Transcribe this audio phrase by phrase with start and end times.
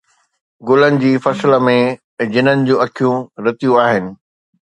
[0.67, 1.75] گلن جي فصل ۾،
[2.33, 4.05] جنن جون اکيون رتيون آهن